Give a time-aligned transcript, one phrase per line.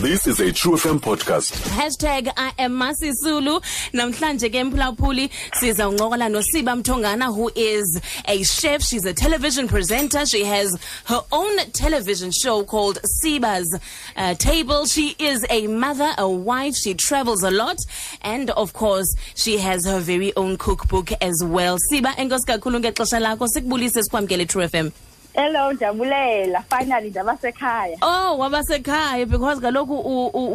[0.00, 1.52] This is a True FM podcast.
[1.76, 3.60] Hashtag I am Masisulu.
[3.92, 8.82] Namhlanje ke mphulaphuli siza uncokola noSiba Mtongana who is a chef.
[8.82, 10.24] She's a television presenter.
[10.24, 10.74] She has
[11.04, 13.78] her own television show called Siba's
[14.16, 14.86] uh, Table.
[14.86, 16.74] She is a mother, a wife.
[16.76, 17.76] She travels a lot.
[18.22, 21.76] And of course, she has her very own cookbook as well.
[21.92, 23.46] Siba, enkosi kakhulu ngexesha lakho.
[23.48, 24.92] Sikubulise sikwamkele True FM.
[25.34, 27.98] Hello njabulela finally ndabasekhaya.
[28.02, 29.94] Oh wabasekhaya because kaloku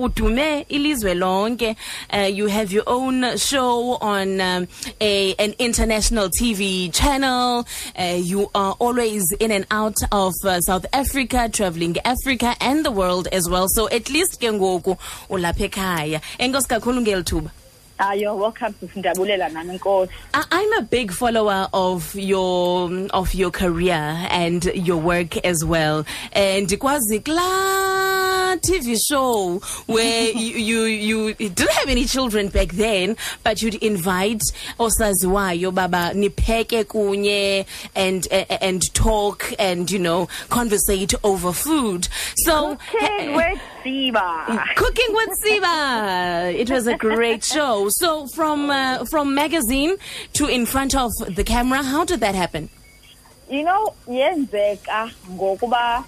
[0.03, 1.75] udume ilizwe lonke.
[2.13, 4.67] Uh, you have your own show on um,
[4.99, 7.65] a an international TV channel.
[7.97, 12.91] Uh, you are always in and out of uh, South Africa traveling Africa and the
[12.91, 13.67] world as well.
[13.69, 14.97] So at least ke ngoku
[15.29, 16.21] ulapha ekhaya.
[16.37, 17.49] Enkosi kakhulu ngelithuba
[18.15, 19.79] you're welcome to Ndabulela nami
[20.33, 23.93] I- I'm a big follower of your of your career
[24.29, 26.05] and your work as well.
[26.33, 33.15] And kwazi kla TV show where you, you you didn't have any children back then,
[33.43, 34.43] but you'd invite
[34.79, 42.07] osaziwayo baba nipheke kunye and and talk and you know conversate over food.
[42.37, 46.53] So Cooking eh, eh, with Siba Cooking with Siba.
[46.53, 47.87] It was a great show.
[47.89, 49.97] So from uh, from magazine
[50.33, 52.69] to in front of the camera, how did that happen?
[53.49, 56.03] You know yenzeka ngokuba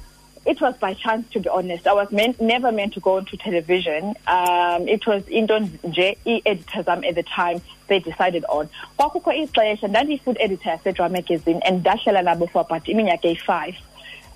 [0.47, 3.37] it was by chance to be honest I was meant, never meant to go into
[3.37, 5.53] television um it was into
[5.85, 11.61] nje i-editors zam at the time they decided on kwakukho ixesha ndandiyi-food editor yasedra magazine
[11.65, 13.75] and ndahlala nabo for about iminyaka eyi-five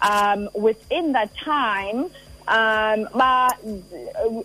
[0.01, 2.09] um within that time
[2.47, 3.49] um ba,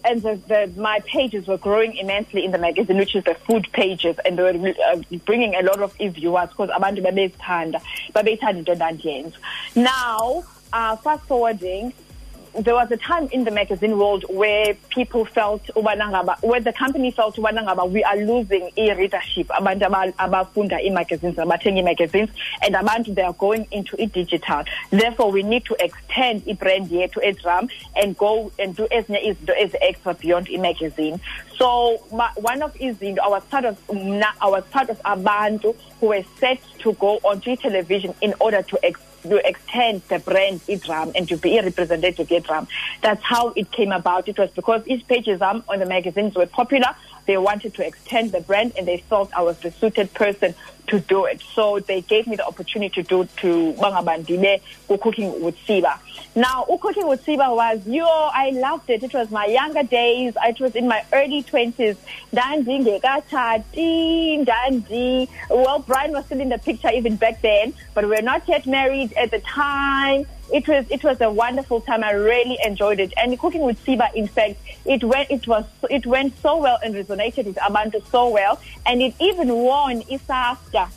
[0.05, 3.66] and the, the, my pages were growing immensely in the magazine which is the food
[3.72, 7.80] pages and they were uh, bringing a lot of viewers because abantu babezithanda
[8.14, 9.33] babeyithanda into
[9.74, 11.92] now uh, fast forwarding
[12.60, 17.38] there was a time in the magazine world where people felt where the company felt
[17.38, 22.30] we are losing i-readership abantu aba- abafunda ii-magazines ii-magazines
[22.62, 24.64] and abantu they are going into i-digital.
[24.90, 30.14] Therefore we need to extend i-brand yethu edrum and go and do ezinye izinto ezi-extra
[30.14, 31.20] beyond i-magazine.
[31.58, 33.77] So one of izinto i was part of
[34.48, 39.00] was part of abantu who were set to go onto i-television in order to ex
[39.31, 42.67] to extend the brand idrum and to be a representative idrum.
[43.03, 44.29] That's how it came about.
[44.29, 46.95] It was because each pages um, on the magazines were popular.
[47.27, 50.55] They wanted to extend the brand and they felt I was the suited person
[50.89, 51.42] to do it.
[51.55, 54.61] So they gave me the opportunity to do to Bangabandile
[55.01, 55.98] cooking with Siba.
[56.35, 59.03] Now, cooking with Siba was, yo, I loved it.
[59.03, 60.35] It was my younger days.
[60.45, 61.97] It was in my early 20s.
[62.33, 65.29] Dandi ngekatshati, Dandi.
[65.51, 68.67] Well, Brian was still in the picture even back then, but we were not yet
[68.67, 70.27] married at the time.
[70.52, 72.05] It was it was a wonderful time.
[72.05, 73.12] I really enjoyed it.
[73.17, 76.95] And cooking with Siba, in fact, it went it was it went so well and
[76.95, 80.89] resonated with Abantu so well, and it even won ISAFTA.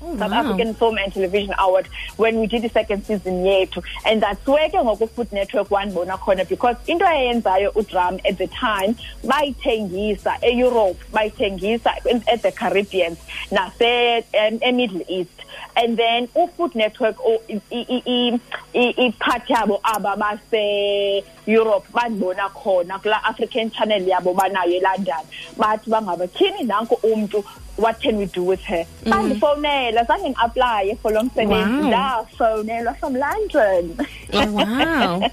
[0.00, 0.44] Oh, South wow.
[0.44, 4.68] African Film and Television Award when we did the second season yethu and that's where
[4.68, 10.98] ke ngoku Food Network wanibona khona because into ayenzayo udrum at the time bayithengisa e-Europe
[11.10, 11.96] bayithengisa
[12.28, 13.16] at the Caribbean
[13.50, 14.22] nase
[14.62, 15.38] e-Middle East
[15.80, 18.40] and then uFood Network o- i- i- i-
[18.74, 25.24] i- ipart yabo aba base Europe bandibona khona kula African channel yabo banayo eLondon.
[25.56, 27.44] Bathi bangaba tyhini nanku umntu
[27.76, 28.84] what can we do with her?
[29.04, 31.88] Bandifonela zange ngi-aplaye for lo msebenzi Wow.
[31.88, 33.96] ndafonelwa from london.
[34.32, 35.30] Oh, wow.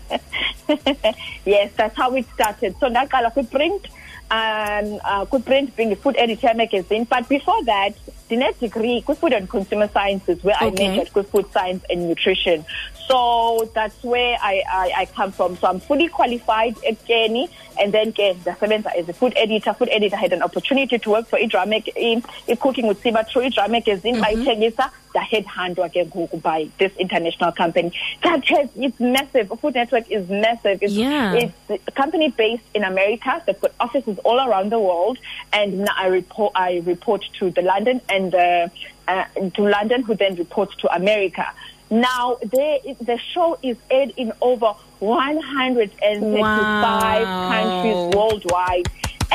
[1.45, 2.75] yes that's how it started.
[2.79, 3.87] So ndaqala kwiprint
[4.31, 7.05] um uh, kwiprint being a food editor magazine.
[7.09, 7.93] But before that
[8.29, 10.85] ndine-degree kwi-food and consumer sciences where Okay.
[10.85, 12.65] i majored kwi-food science and nutrition.
[13.07, 15.57] So that's where I, I, I come from.
[15.57, 17.49] So i'm fully qualified at Kenny
[17.79, 21.27] and then the ndasebenza as a food editor food editor had an opportunity to work
[21.27, 21.65] for idra
[21.95, 22.23] in
[22.57, 23.71] cooking with siba through idra mm-hmm.
[23.73, 27.91] magazine bayithengisa ndaheadhuntwa ke ngoku by this international company.
[28.23, 29.47] That has it's massive.
[29.61, 30.79] Food network is massive.
[30.81, 31.33] It's, Yeah.
[31.69, 33.41] it's a company based in America.
[33.45, 35.17] They've got offices all around the world,
[35.53, 38.69] and now I report I report to the London and uh,
[39.07, 39.25] uh,
[39.55, 41.45] to London, who then reports to America.
[41.91, 46.33] Now, they, the show is aired in over 135
[47.27, 47.49] Wow.
[47.51, 48.87] countries worldwide.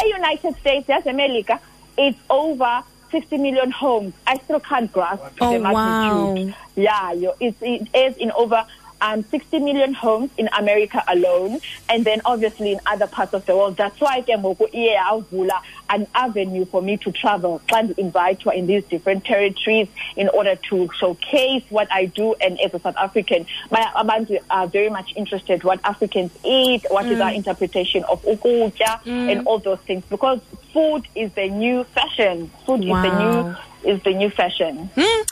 [0.03, 1.61] A United States, yes, America,
[1.99, 4.15] it's over 60 million homes.
[4.27, 6.55] I still can't grasp Oh, the magnitude.
[6.55, 6.55] wow.
[6.77, 8.65] Yeah, it's, it is in over
[9.01, 13.57] um, 60 million homes in America alone, and then obviously in other parts of the
[13.57, 13.77] world.
[13.77, 18.53] That's why ke ngoku iye yavula an avenue for me to travel and invite you
[18.53, 22.35] in these different territories in order to showcase what I do.
[22.41, 27.07] And as a South African, my abantu are very much interested what Africans eat, what
[27.07, 30.41] is our interpretation of ukutya, and all those things because
[30.73, 32.51] food is the new fashion.
[32.67, 34.91] Food is the new is the new fashion.
[34.95, 35.23] Hmm.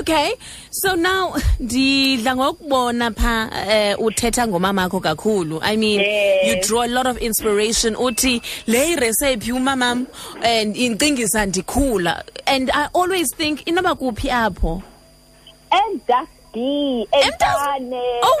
[0.00, 0.34] Okay.
[0.70, 1.30] So now
[1.60, 5.60] ndidla ngokubona pha eh uthetha ngomamakho kakhulu.
[5.62, 6.46] I mean, Yes.
[6.46, 10.06] you draw a lot of inspiration uthi le recipe umamam
[10.42, 12.22] and incingisa ndikhula.
[12.46, 14.82] And I always think inoba kuphi apho?
[15.72, 17.06] And that's B.
[17.12, 18.20] Entane.
[18.22, 18.38] Oh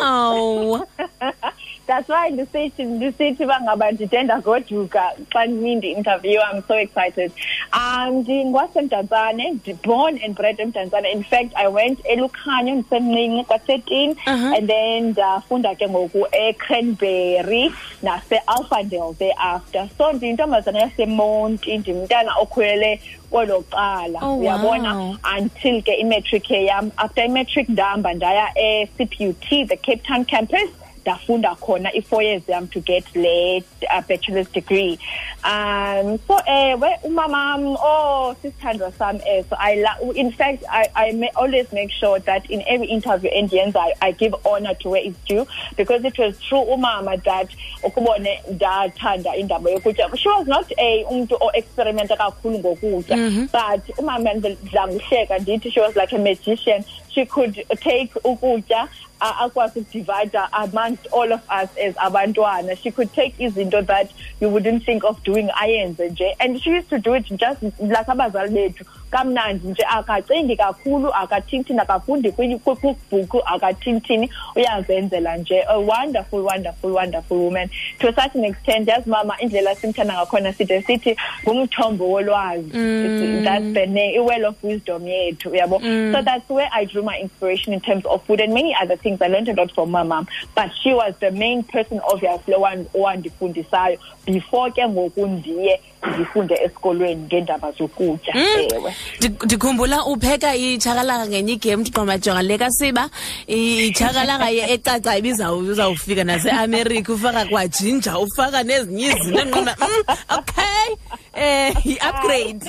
[0.00, 0.86] wow.
[1.86, 7.32] That's why ndisithi ndisithi bangaba ndidenda goduka xa ndimindi interview I'm so excited.
[7.74, 11.12] Um ndingwasemdantsane born and bred emdantsane.
[11.12, 14.54] In fact I went elukhanyo ndisemncinci kwa-13 Uh-huh.
[14.56, 19.88] and then ndafunda ke ngoku eCranberry nase-Alphandale thereafter.
[19.98, 23.00] So ndiyintombazana yasemonti ndimntana okhulele
[23.30, 25.16] kwelo cala Oh, uyabona wow.
[25.38, 30.70] until ke imatric yam after imatric ndahamba ndaya e-CPUT the Cape Town campus
[31.02, 33.58] ndafunda khona i-four years yam to get le
[33.90, 34.98] uh, bachelor's degree.
[35.44, 39.56] Um so ewe umamam oh sisithandwa sam eso.
[39.58, 44.12] I la in fact i, I always make sure that in every interview endiyenzayo i
[44.12, 45.46] give honor to where it's due
[45.76, 47.48] because it was through umama that
[47.82, 50.16] ukubone ndathanda indaba yokutya.
[50.16, 53.16] She was not a umntu o-experimenta kakhulu ngokutya
[53.52, 56.84] but umama ndidla ngohleka ndithi she was like a magician.
[57.10, 58.88] She could take ukutya
[59.22, 62.76] akwazi ukudivida amongst all of us as abantwana.
[62.76, 64.10] She could take izinto that
[64.40, 66.34] you wouldn't think of doing nje.
[66.40, 71.78] And she used to do it just like abazali bethu kamnandi nje akacingi kakhulu akathinthini
[71.80, 72.76] akafundi kwi- kwi-
[73.10, 77.68] kwibhuku akathinthini uyazenzela nje a wonderful wonderful wonderful woman.
[77.98, 82.70] To a certain extent yazi mama indlela simthanda ngakhona side sithi ngumthombo wolwazi.
[82.70, 85.80] It's- that's the name i-well of wisdom yethu uyabo
[86.12, 89.20] so that's where i drew my inspiration in terms of food and many other things.
[89.22, 92.86] I learned a lot from my mom but she was the main person obviously owan-
[92.94, 93.98] owandifundisayo.
[94.26, 98.94] Before ke ngoku ndiye ndifunde esikolweni ngeendaba zokutya ewe.
[99.20, 103.10] Ndi- ndikhumbula upheka itshakalaka ngenye igame ndiqomajonga le kasiba
[103.46, 110.88] i- itshakalaka ye- ecaca ibizawu- izawufika naseamerika ufaka kwajinja ufaka nezinye izinto endiqonda mm, okay
[111.34, 112.66] eh yi-upgrade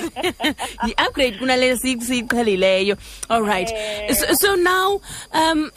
[0.86, 2.96] yi-upgrade kunale siyi- siyiqhelileyo.
[3.28, 3.68] All right.
[4.14, 5.00] So, so now
[5.32, 5.70] um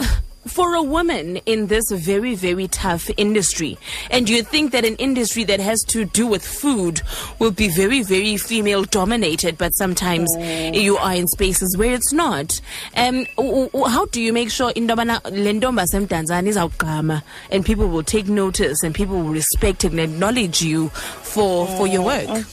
[0.47, 3.77] for a woman in this very, very tough industry,
[4.11, 7.01] and you think that an industry that has to do with food
[7.39, 12.59] will be very, very female dominated, but sometimes you are in spaces where it's not.
[12.95, 13.25] Um,
[13.87, 18.93] how do you make sure indobana lendomba semdanzani izawugqama and people will take notice and
[18.93, 22.45] people will respect and acknowledge you for for your work?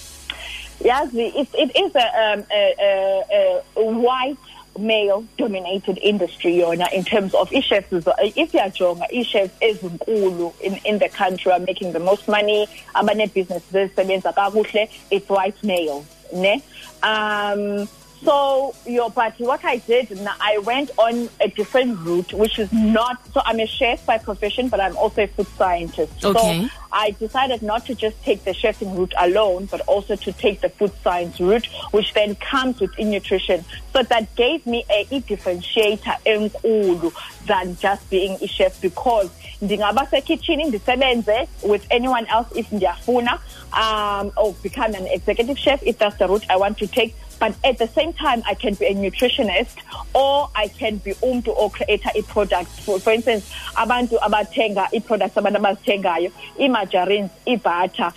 [0.81, 4.37] Yes, it, it is a, um, a, a, a white
[4.79, 11.09] male dominated industry yona in terms of i-chefs if yajonga i-chefs ezinkulu in, in the
[11.09, 12.67] country are making the most money.
[12.95, 16.63] Abaneebhizinesi ezisebenza kakuhle it's white males ne?
[17.03, 17.89] Um
[18.25, 22.73] so your but what I did now I went on a different route which is
[22.73, 26.25] not so I'm a chef by profession but I'm also a food scientist.
[26.25, 26.63] Okay.
[26.63, 30.61] so I decided not to just take the chefing route alone, but also to take
[30.61, 33.65] the food science route, which then comes within nutrition.
[33.93, 37.13] So that gave me a, differentiator enkulu
[37.47, 39.31] than just being a chef because
[39.61, 43.39] ndingaba sekitchen ndisebenze with anyone else if ndiyafuna
[43.73, 47.15] um, or become an executive chef if that's the route I want to take.
[47.45, 49.77] But at the same time, I can be a nutritionist
[50.15, 52.71] or I can be umntu or creator a product.
[52.71, 58.15] For, for instance, abantu abathenga i-products abantu abazithengayo, i-margarines, i-butter,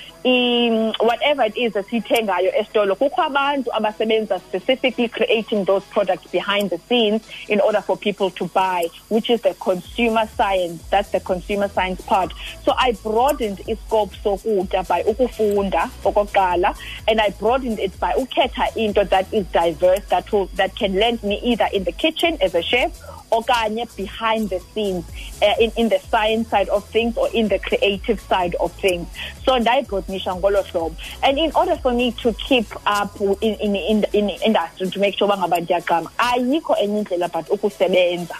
[0.99, 2.95] whatever it is esiyithengayo esitolo.
[2.95, 8.45] Kukho abantu abasebenza specifically creating those products behind the scenes in order for people to
[8.45, 10.81] buy, which is the consumer science.
[10.89, 12.31] That's the consumer science part.
[12.63, 16.77] So I broadened iscope sokutya by ukufunda okokuqala
[17.09, 21.23] and I broadened it by ukhetha into that is diverse that will that can lend
[21.23, 22.91] me either in the kitchen as a chef
[23.31, 25.05] okanye behind the scenes
[25.41, 29.07] uh, in, in the science side of things or in the creative side of things.
[29.45, 30.95] So ndayibroadenisha ngolo hlobo.
[31.23, 35.17] And in order for me to keep up in, in, in, in industry to make
[35.17, 38.35] sure ngaba ndiyagqama ayikho enye indlela but ukusebenza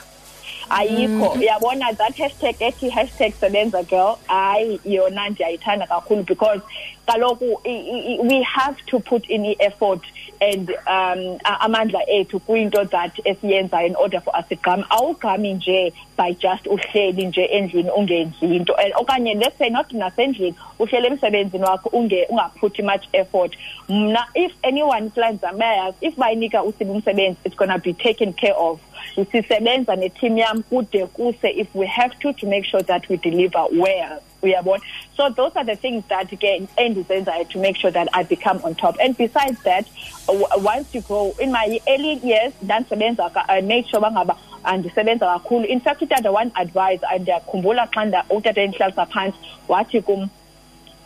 [0.70, 1.30] ayikho.
[1.40, 4.18] Uyabona that hashtag ethi hashtag sebenza girl.
[4.28, 6.62] Hayi yona ndiyayithanda kakhulu because
[7.08, 10.02] kaloku i- i- i- we have to put in i-effort
[10.42, 15.94] and um a- amandla ethu kwinto that esiyenzayo in order for us igqame awugqami nje
[16.18, 18.76] by just uhleli nje endlini ungenzi into.
[18.76, 23.56] And okanye let's say not nasendlini uhleli emsebenzini wakho unge ungaphuthi much effort.
[23.90, 28.56] Mna if anyone plans zam bayayazi if bayinika usiba umsebenzi it's gonna be taken care
[28.56, 28.80] of.
[29.16, 33.66] Sisebenza neteam yam kude kuse if we have to to make sure that we deliver
[33.72, 34.22] well.
[34.44, 34.82] Uyabona?
[35.16, 38.76] So those are the things that ke endizenzayo to make sure that i become on
[38.76, 38.96] top.
[39.02, 39.88] And besides that
[40.28, 45.26] once you grow in my early years ndandisebenza i uh, made sure bangaba uh, andisebenza
[45.26, 45.66] kakhulu.
[45.66, 50.30] In fact utata one advice ndiyakhumbula xa utata endihlalisa phantsi wathi kum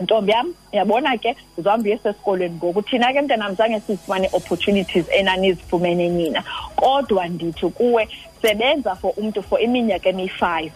[0.02, 2.82] ntombi yam yabona ke uzohamba uye sesikolweni ngoku.
[2.82, 6.44] Thina ke mntanam zange sizifumane opportunities enanizifumene nina.
[6.76, 8.08] Kodwa ndithi kuwe
[8.42, 10.72] sebenza for umntu for iminyaka emi-five.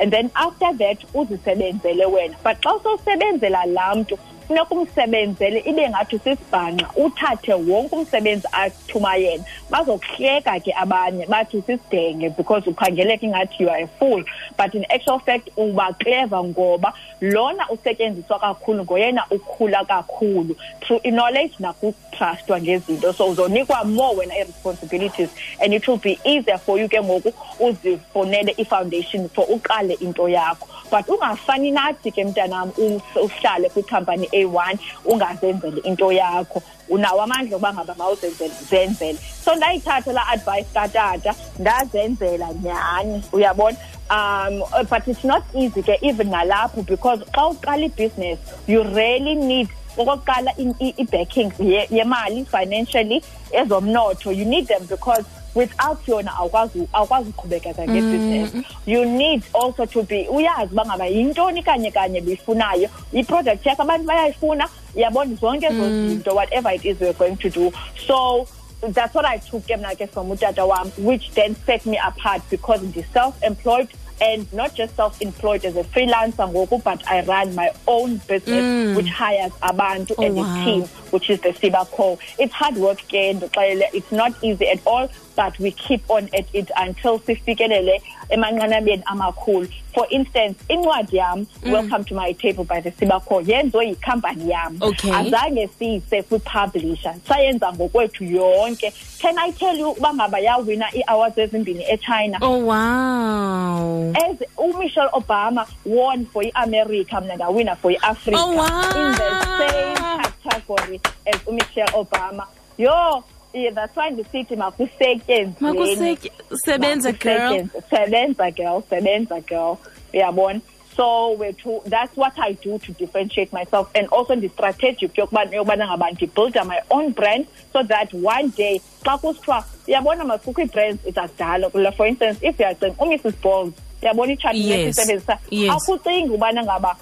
[0.00, 2.36] And then after that uzisebenzele wena.
[2.42, 4.18] But xa usowusebenzela laa mntu
[4.50, 9.44] funeka umsebenzele ibe ngathi usisibhanqa uthathe wonke umsebenzi athuma yena.
[9.70, 14.24] Bazokuhleka ke abanye bathi usisidenge because ukhangeleka ingathi you are a fool.
[14.56, 20.56] But in actual fact uba clever ngoba lona usetyenziswa kakhulu ngoyena ukhula kakhulu.
[20.80, 23.12] Through knowledge nakutrustwa ngezinto.
[23.14, 25.30] So uzonikwa more wena i-responsibilities
[25.60, 30.66] and it will be easier for you ke ngoku uzifunele i-foundation for uqale into yakho.
[30.90, 37.72] But ungafani nathi ke mntanam us- uhlale kwikhampani eyi-one ungazenzeli into yakho unawo amandla okuba
[37.74, 43.76] ngaba mawuzenzele zenzele so ndayithatha laa advice katata ndazenzela nyhani uyabona
[44.10, 49.34] um uh, but it's not easy ke even nalapho because xa uqala ibhiziness you really
[49.34, 49.68] need
[49.98, 56.88] okokuqala i- i- i-backing ye- yemali financially ezomnotho you need them because without yona awukwazi
[56.92, 58.64] awukwazi uqhubekeka ngebusiness mm.
[58.86, 64.04] you need also to be uyazi uba ngaba yintoni kanye kanye bifunayo i-product yakho abantu
[64.06, 64.68] bayayifuna.
[64.96, 66.08] Yabona zonke ezo mm.
[66.08, 67.72] zinto whatever it is we're going to do.
[68.06, 68.46] So
[68.80, 70.64] that's what I took ke mna ke from utata
[70.98, 73.88] which then set me apart because ndi self-employed
[74.22, 78.96] and not just self-employed as a freelancer ngoku but I run my own business mm.
[78.96, 80.64] which hires abantu Oh, as a wow.
[80.64, 82.18] team which is the Siba Co.
[82.38, 85.08] It's hard work ke ndixelele it's not easy at all
[85.40, 91.98] but we keep on at it until sifikelele emanqanabeni amakhulu for instance incwadi yam welcome
[92.02, 92.04] mm.
[92.08, 93.40] to my table by the Siba Co.
[93.40, 95.10] yenziwe yikhampani yam Okay.
[95.12, 98.92] azange siyise kwi-publisher sayenza ngokwethu yonke
[99.22, 104.12] can i tell you uba ngaba yawina ii-awards ezimbini echina Oh wow.
[104.14, 108.66] as umichelle obama won for i-america mna ndawina for i-africa Oh, wow.
[108.96, 112.46] in the same category as umichelle obama
[112.78, 116.32] yo yeah, that's why ndisithi makusetyenzweni Makuseke
[116.64, 117.38] sebenza girl.
[117.40, 117.82] Makusetyenzwe.
[117.90, 119.76] sebenza girl sebenza girl
[120.14, 120.60] uyabona
[120.96, 126.10] so wethu that's what i do to differentiate myself and also ndi-strategic yokubana yokubana ngaba
[126.10, 131.92] ndibuilda my own brand so that one day xa kusithiwa uyabona masikukho ii-brands ezakudala kula
[131.92, 134.78] for instance if uyacinga oh, umrs balls uyabona itshatni Yes.
[134.78, 135.70] lesisebenzisa Yes.
[135.70, 136.96] akucingi ubana ngaba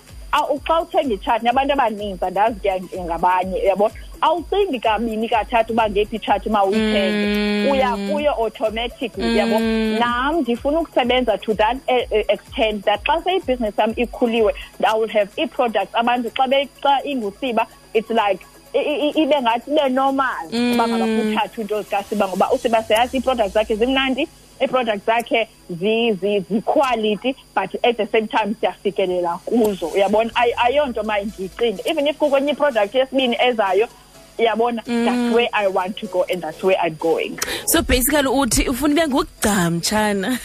[0.67, 6.51] xa uthenga itshatni abantu abaninzi andazi ke ngabanye uyabona awucingi kabini kathathu uba ngephi itshatni
[6.51, 7.71] uma uyithenge Mm.
[7.71, 9.59] uya kuyo automatically uyabo?
[9.99, 15.09] Nam ndifuna ukusebenza to that eh, eh, extent that xa seyibhizinesi yam ikhuliwe i will
[15.09, 15.95] have ii-products.
[15.95, 16.47] Abantu xa
[16.83, 18.41] xa ingusiba it's like
[19.15, 20.47] ibe ngathi ibe normal.
[20.75, 24.29] Uba ngaba kuthathwa into zikasiba ngoba usiba seyazi ii-products zakhe zimnandi
[24.63, 29.87] ii-products zakhe zi- zi- zi-quality but at the same time siyafikelela kuzo.
[29.87, 30.31] Uyabona?
[30.35, 33.89] Ay- ayonto ma ndiyicinge even if kukwenye iproduct yesibini ezayo
[34.39, 37.39] uyabona that's where i want to go and that's where i'm going.
[37.67, 40.39] So basically uthi ufuna ube ngugcam chana.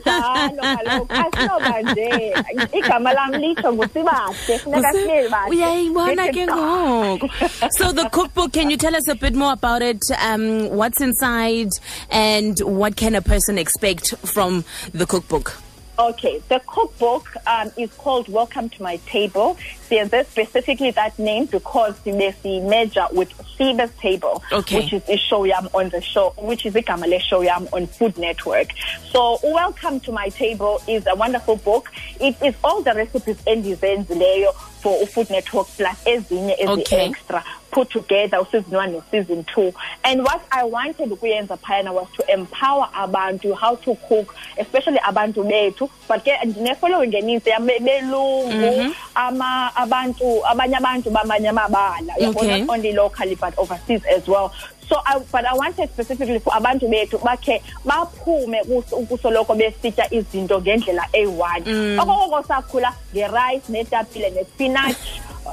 [0.00, 2.34] njalo kaloku asinoba nje
[2.72, 7.28] igama lam litsho ngusibahle funeka sibe bahle uyayibona ke ngoku.
[7.70, 10.02] So the cookbook can you tell us a bit more about it?
[10.22, 11.70] Um what's inside
[12.10, 15.56] and what can a person expect from the cookbook
[16.00, 19.58] Okay, the cookbook um, is called Welcome to My Table.
[19.90, 23.28] Siyenze specifically that name because we measure with
[23.58, 24.76] Siba's Table, Okay.
[24.76, 27.86] which is the show yam on the show, which is the Gamale show yam on
[27.86, 28.68] Food Network.
[29.12, 31.90] So, Welcome to My Table is a wonderful book.
[32.18, 37.10] It is all the recipes and designs leyo for Food Network plus ezinye ezi Okay.
[37.10, 39.72] extra put together season one and season two.
[40.04, 45.44] And what I wanted ukuyenza phayana was to empower abantu how to cook, especially abantu
[45.48, 45.88] bethu.
[46.08, 47.50] But ke ndine-following enintsi
[47.80, 52.14] belungu, ama abantu abanye abantu bamanye amabala.
[52.20, 54.52] Not only locally but overseas as well.
[54.90, 60.58] so I, but i wanted specifically for abantu bethu bakhe baphume kus- ukusoloko besitya izinto
[60.60, 61.98] ngendlela eyi-one Mm.
[62.00, 64.96] okokoko sakhula ngerice netapile nespinach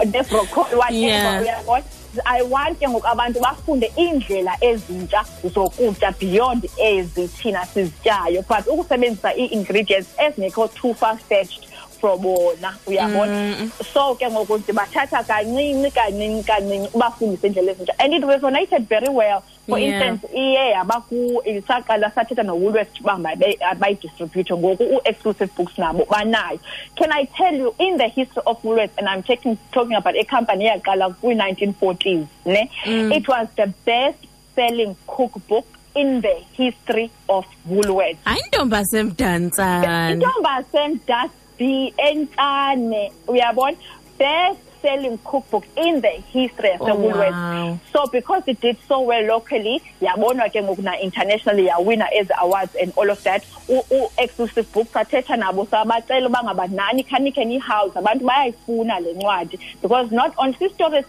[0.06, 1.24] nebroccoli Yeah.
[1.24, 1.84] whatever uyabona
[2.26, 9.38] i want ke ngoku abantu bafunde iindlela ezintsha zokutya beyond ezi thina sizityayo but ukusebenzisa
[9.38, 11.67] ii-ingredients ezingekho too far fetched
[12.00, 17.94] for bona uyabona so ke ngoku ndibathatha kancinci kancinci kancinci ubafundise iindlela ezintsha.
[18.00, 19.44] And it resonated very well.
[19.68, 20.08] For instance, Yeah.
[20.12, 23.18] instance iye yabaku saqala sathetha nowoolworth uba
[23.80, 26.60] bayidistribute ngoku u-exclusive books nabo banayo.
[26.96, 30.24] Can i tell you in the history of woolworth and i'm taking, talking about a
[30.24, 32.70] company eyaqala kwi-1940s ne?
[32.86, 33.12] Mm.
[33.16, 34.18] It was the best
[34.56, 38.76] selling cookbook in the history of woolworth hayi ntombi
[41.58, 43.78] intombasemdasby entane uyabona
[44.18, 47.80] best selling cookbook in the history of the Oh, wow.
[47.92, 52.76] so because it did so well locally yabonwa ke ngoku na internationally yawina ezi awards
[52.76, 58.26] and all of that u-exclusive books sathetha nabo sabacela uba ngaba nani khanikhe nihouse abantu
[58.26, 61.04] bayayifuna le ncwadi because not on sistory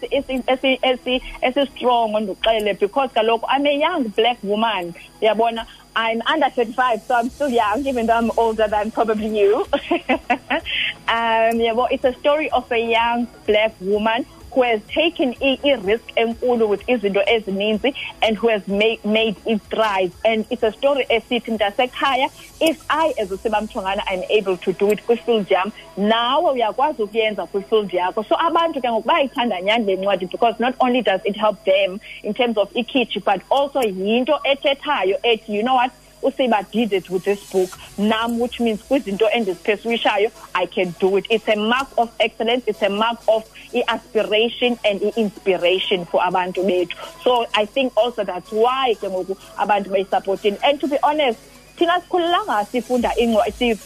[1.41, 5.65] esistrongo ndikuxelele because kaloku i'm a young black woman uyabona
[5.95, 9.65] I'm under 35, so I'm still young, even though I'm older than probably you.
[9.91, 14.25] um, yeah, well, it's a story of a young black woman
[14.59, 19.61] who has taken a, risk enkulu with izinto ezininzi and who has made, made it
[19.71, 20.13] thrive.
[20.25, 24.91] And it's a story esithi mntasekhaya, if I as usiba mtongana am able to do
[24.91, 28.25] it kwi-field yam, nawe uyakwazi ukuyenza kwi-field yakho.
[28.27, 32.01] So abantu ke ngoku bayayithanda nyani le ncwadi because not only does it help them
[32.23, 37.09] in terms of ikitchi, but also yinto ethethayo ethi, you know what, usiba did it
[37.09, 37.69] with this book.
[37.97, 41.25] Nam which means kwizinto endizipheswishayo i can do it.
[41.29, 46.95] It's a mark of excellence it's a mark of i-aspiration and i-inspiration for abantu bethu.
[47.23, 51.39] So i think also that's why ke ngoku abantu bayisapotini and to be honest
[51.77, 53.11] thina sikhululanga sifunda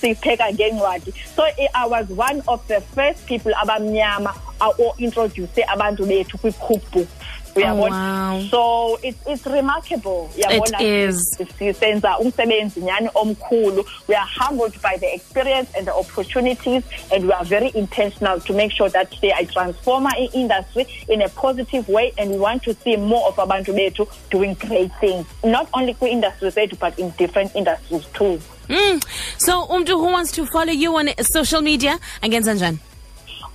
[0.02, 1.14] sipheka ngeencwadi.
[1.36, 1.44] So
[1.76, 4.34] i was one of the first people abamnyama
[4.80, 7.08] o-introduce abantu bethu kwi-cookbook
[7.56, 8.42] uyabona wow.
[8.50, 11.38] so it's, it's remarkable uyabona is.
[11.60, 17.34] sisenza umsebenzi nyani omkhulu we are humbled by the experience and the opportunities and we
[17.34, 22.14] are very intentional to make sure that they are transformer i-industry in a positive way
[22.18, 26.50] and we want to see more of abantu bethu doing great things not only kwi-industry
[26.52, 29.04] zethu but in different industries too Mm.
[29.38, 32.78] So, umntu who wants to follow you on social media, angenza njani?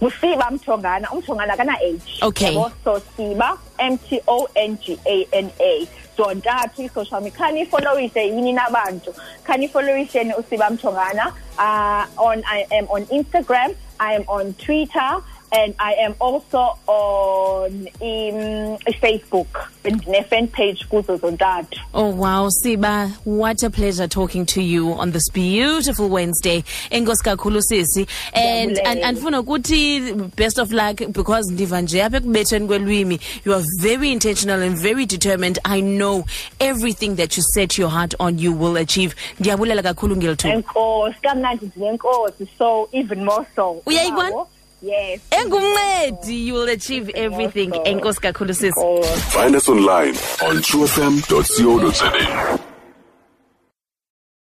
[0.03, 2.55] Ngusiba mtongana umthongana kana-h Okay.
[2.55, 2.71] Yabo?
[2.85, 7.39] so siba m-t-o-n-g-a-n-a zontathu i-social media.
[7.39, 13.75] Khanifolowise yini nabantu khanifolowisheni usiba mtongana uh, on i am on instagram.
[14.01, 15.21] I am on twitter
[15.53, 23.63] and i am also on um, facebook ndine-fan page kuzo zontathu Oh wow, Siba, what
[23.63, 26.63] a pleasure talking to you on this beautiful Wednesday.
[26.91, 28.07] Enkosi kakhulu sisi.
[28.35, 33.65] And and andifuna ukuthi best of luck because ndiva nje apha ekubetheni kwelwimi you are
[33.81, 35.59] very intentional and very determined.
[35.65, 36.25] I know
[36.61, 39.15] everything that you set your heart on you will achieve.
[39.41, 40.55] Ndiyabulela kakhulu ngelithuba.
[40.55, 44.29] enkosi kamnandi ndinenkosi so even more so Uyayibona?
[44.29, 44.49] Yabo?
[44.83, 47.71] Yes Engumncedi, you will achieve everything.
[47.85, 48.81] Enkosi kakhulu sisi.
[48.81, 49.03] Enkosi.
[49.31, 50.15] Find us online
[50.47, 52.59] on truefm.co.za.